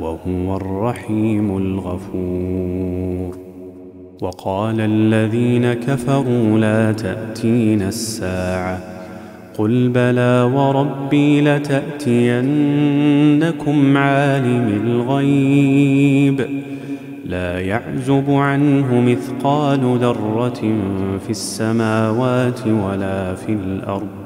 وهو 0.00 0.56
الرحيم 0.56 1.56
الغفور. 1.56 3.38
وقال 4.22 4.80
الذين 4.80 5.72
كفروا 5.72 6.58
لا 6.58 6.92
تأتين 6.92 7.82
الساعة. 7.82 8.78
قل 9.58 9.88
بلى 9.88 10.50
وربي 10.54 11.40
لتأتينكم 11.40 12.36
عالم 13.96 14.80
الغيب. 14.84 16.46
لا 17.26 17.60
يعزب 17.60 18.30
عنه 18.30 19.00
مثقال 19.00 19.98
ذرة 19.98 20.60
في 21.26 21.30
السماوات 21.30 22.66
ولا 22.66 23.34
في 23.34 23.52
الأرض. 23.52 24.25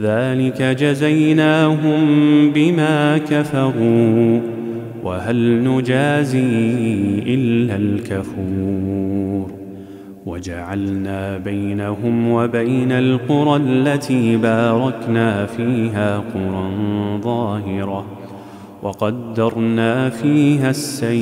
ذلك 0.00 0.62
جزيناهم 0.62 2.00
بما 2.50 3.18
كفروا 3.18 4.40
وهل 5.04 5.64
نجازي 5.64 6.38
إلا 7.26 7.76
الكفور 7.76 9.50
وجعلنا 10.26 11.38
بينهم 11.38 12.30
وبين 12.30 12.92
القرى 12.92 13.56
التي 13.56 14.36
باركنا 14.36 15.46
فيها 15.46 16.18
قرى 16.18 16.70
ظاهرة 17.22 18.06
وقدرنا 18.82 20.10
فيها 20.10 20.70
السير 20.70 21.14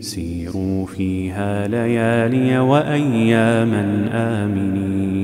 سيروا 0.00 0.86
فيها 0.86 1.68
ليالي 1.68 2.58
وأياما 2.58 4.08
آمنين 4.12 5.23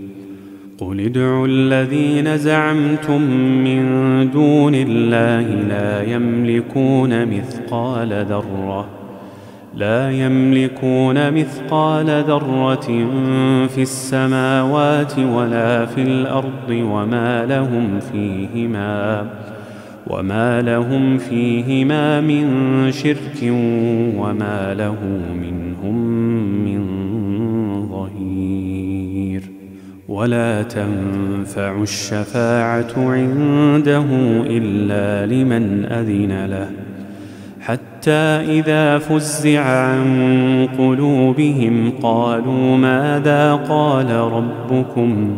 قل 0.81 0.99
ادعوا 0.99 1.47
الذين 1.47 2.37
زعمتم 2.37 3.21
من 3.63 3.83
دون 4.31 4.75
الله 4.75 5.41
لا 5.41 6.03
يملكون 6.03 7.25
مثقال 7.25 8.25
ذرة 8.29 8.85
لا 9.75 10.11
يملكون 10.11 11.33
مثقال 11.33 12.05
ذرة 12.05 12.87
في 13.67 13.81
السماوات 13.81 15.19
ولا 15.19 15.85
في 15.85 16.01
الأرض 16.01 16.69
وما 16.69 17.45
لهم 17.45 17.99
فيهما 17.99 19.25
وما 20.07 20.61
لهم 20.61 21.17
فيهما 21.17 22.21
من 22.21 22.45
شرك 22.91 23.53
وما 24.17 24.73
له 24.73 24.97
منهم 25.41 25.95
من 26.65 26.90
ولا 30.11 30.63
تنفع 30.63 31.81
الشفاعة 31.81 32.91
عنده 32.97 34.05
إلا 34.45 35.33
لمن 35.33 35.85
أذن 35.85 36.45
له. 36.45 36.69
حتى 37.61 38.59
إذا 38.59 38.97
فزع 38.97 39.61
عن 39.61 40.67
قلوبهم 40.77 41.91
قالوا 42.01 42.77
ماذا 42.77 43.53
قال 43.53 44.11
ربكم؟ 44.11 45.37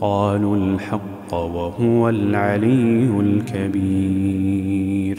قالوا 0.00 0.56
الحق 0.56 1.34
وهو 1.34 2.08
العلي 2.08 3.20
الكبير. 3.20 5.18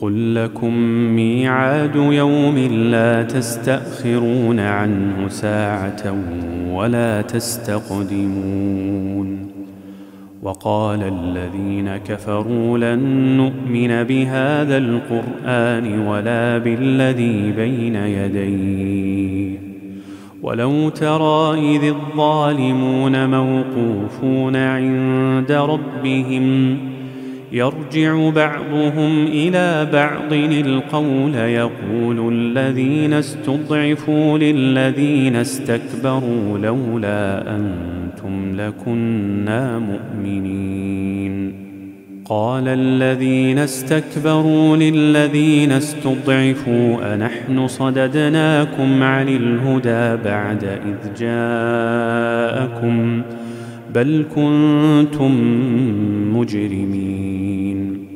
قل 0.00 0.34
لكم 0.34 0.74
ميعاد 1.16 1.96
يوم 1.96 2.58
لا 2.90 3.22
تستأخرون 3.22 4.60
عنه 4.60 5.28
ساعة 5.28 6.16
ولا 6.72 7.22
تستقدمون 7.22 8.76
وقال 10.42 11.02
الذين 11.02 11.96
كفروا 11.96 12.78
لن 12.78 13.00
نؤمن 13.36 14.04
بهذا 14.04 14.78
القرآن 14.78 16.06
ولا 16.06 16.58
بالذي 16.58 17.52
بين 17.52 17.96
يديه 17.96 19.58
ولو 20.42 20.88
ترى 20.88 21.76
إذ 21.76 21.84
الظالمون 21.84 23.30
موقوفون 23.30 24.56
عند 24.56 25.52
ربهم 25.52 26.78
يرجع 27.52 28.28
بعضهم 28.28 29.26
إلى 29.26 29.88
بعض 29.92 30.32
القول 30.32 31.34
يقول 31.34 32.32
الذين 32.32 33.12
استضعفوا 33.12 34.38
للذين 34.38 35.36
استكبروا 35.36 36.58
لولا 36.58 37.56
أنتم 37.56 38.56
لكنا 38.56 39.78
مؤمنين. 39.78 41.66
قال 42.28 42.68
الذين 42.68 43.58
استكبروا 43.58 44.76
للذين 44.76 45.72
استضعفوا 45.72 47.14
أنحن 47.14 47.68
صددناكم 47.68 49.02
عن 49.02 49.28
الهدى 49.28 50.22
بعد 50.24 50.64
إذ 50.64 51.14
جاءكم 51.18 53.22
بل 53.94 54.24
كنتم 54.34 55.32
مجرمين. 56.38 58.06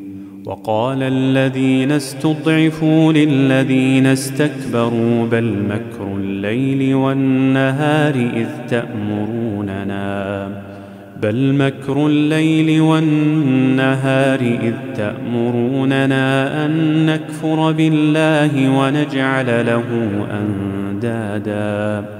وقال 0.47 1.03
الذين 1.03 1.93
استضعفوا 1.93 3.13
للذين 3.13 4.07
استكبروا 4.07 5.27
بل 5.27 5.55
مكر 5.69 6.17
الليل 6.17 6.95
والنهار 6.95 8.15
إذ 8.15 8.47
تأمروننا. 8.69 10.49
بل 11.23 11.55
مكر 11.55 12.07
الليل 12.07 12.81
والنهار 12.81 14.41
إذ 14.41 14.75
تأمروننا 14.97 16.67
أن 16.67 17.07
نكفر 17.07 17.73
بالله 17.73 18.79
ونجعل 18.79 19.67
له 19.67 19.85
أندادا. 20.41 22.20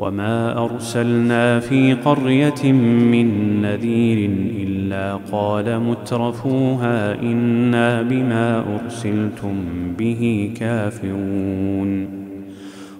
وما 0.00 0.64
أرسلنا 0.64 1.60
في 1.60 1.94
قرية 1.94 2.72
من 2.72 3.60
نذير 3.62 4.30
إلا 4.56 5.18
قال 5.32 5.80
مترفوها 5.80 7.20
إنا 7.22 8.02
بما 8.02 8.64
أرسلتم 8.74 9.54
به 9.98 10.50
كافرون 10.60 12.20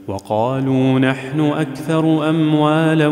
وقالوا 0.08 0.98
نحن 0.98 1.40
أكثر 1.40 2.30
أموالا 2.30 3.08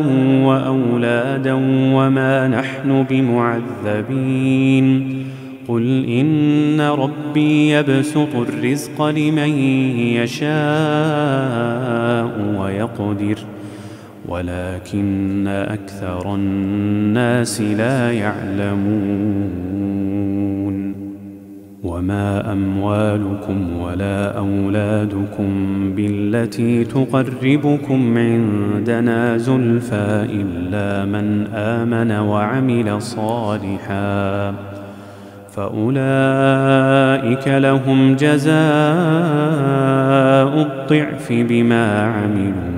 وأولادا 0.46 1.52
وما 1.94 2.48
نحن 2.48 3.02
بمعذبين 3.10 4.88
قل 5.68 6.04
إن 6.04 6.80
ربي 6.80 7.70
يبسط 7.70 8.34
الرزق 8.34 9.02
لمن 9.06 9.58
يشاء 10.16 10.48
ويقدر 12.58 13.38
ولكن 14.28 15.48
أكثر 15.48 16.34
الناس 16.34 17.60
لا 17.60 18.12
يعلمون. 18.12 19.28
وما 21.84 22.52
أموالكم 22.52 23.78
ولا 23.80 24.38
أولادكم 24.38 25.48
بالتي 25.96 26.84
تقربكم 26.84 28.18
عندنا 28.18 29.36
زلفى 29.36 30.26
إلا 30.32 31.04
من 31.04 31.46
آمن 31.54 32.12
وعمل 32.12 33.02
صالحاً. 33.02 34.54
فأولئك 35.58 37.48
لهم 37.48 38.16
جزاء 38.16 38.52
الضعف 40.62 41.32
بما 41.32 42.02
عملوا. 42.02 42.77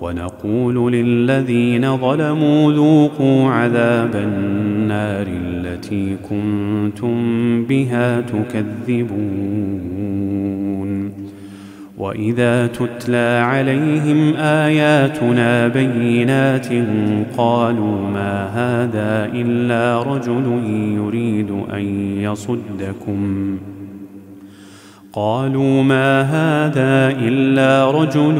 ونقول 0.00 0.92
للذين 0.92 1.96
ظلموا 1.96 2.72
ذوقوا 2.72 3.50
عذاب 3.50 4.16
النار 4.16 5.26
التي 5.26 6.16
كنتم 6.30 7.14
بها 7.64 8.20
تكذبون. 8.20 9.20
وإذا 11.98 12.66
تتلى 12.66 13.42
عليهم 13.44 14.34
آياتنا 14.36 15.68
بينات 15.68 16.68
قالوا 17.36 18.10
ما 18.10 18.46
هذا 18.46 19.30
إلا 19.34 20.02
رجل 20.02 20.60
يريد 20.96 21.50
أن 21.50 21.84
يصدكم. 22.20 23.58
قالوا 25.12 25.82
ما 25.82 26.22
هذا 26.22 27.18
إلا 27.18 27.90
رجل 27.90 28.36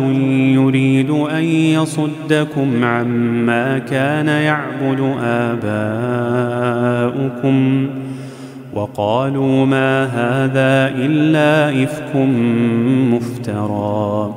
يريد 0.54 1.10
أن 1.10 1.44
يصدكم 1.44 2.84
عما 2.84 3.78
كان 3.78 4.26
يعبد 4.26 5.14
آباؤكم. 5.22 5.66
وقالوا 8.74 9.66
ما 9.66 10.04
هذا 10.04 10.94
إلا 10.96 11.84
إفك 11.84 12.16
مفترى. 13.12 14.34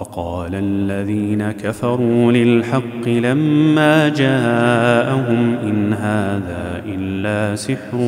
وقال 0.00 0.54
الذين 0.54 1.52
كفروا 1.52 2.32
للحق 2.32 3.08
لما 3.08 4.08
جاءهم 4.08 5.56
إن 5.64 5.92
هذا 5.92 6.82
إلا 6.86 7.56
سحر 7.56 7.98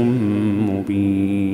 مبين. 0.69 1.54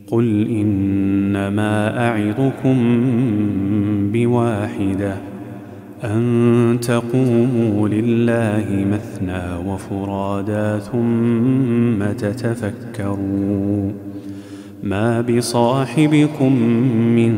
قل 0.07 0.47
إنما 0.47 2.07
أعظكم 2.07 2.77
بواحدة 4.13 5.15
أن 6.03 6.77
تقوموا 6.81 7.89
لله 7.89 8.85
مثنى 8.91 9.55
وفرادا 9.67 10.79
ثم 10.79 12.05
تتفكروا. 12.17 13.91
ما 14.83 15.21
بصاحبكم 15.21 16.53
من 17.15 17.33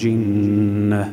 جنة 0.00 1.12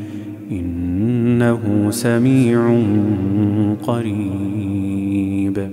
إنه 1.41 1.91
سميع 1.91 2.79
قريب. 3.83 5.69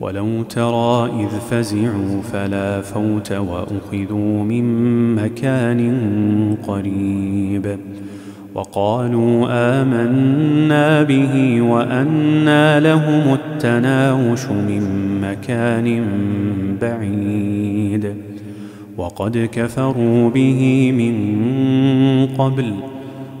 ولو 0.00 0.42
ترى 0.42 1.10
إذ 1.20 1.28
فزعوا 1.50 2.22
فلا 2.32 2.80
فوت 2.80 3.32
وأخذوا 3.32 4.44
من 4.44 4.64
مكان 5.14 5.80
قريب. 6.66 7.78
وقالوا 8.54 9.46
آمنا 9.50 11.02
به 11.02 11.62
وأنى 11.62 12.80
لهم 12.80 13.34
التناوش 13.34 14.46
من 14.46 14.82
مكان 15.20 16.04
بعيد. 16.80 18.14
وقد 18.96 19.48
كفروا 19.52 20.30
به 20.30 20.92
من 20.92 21.14
قبل 22.38 22.74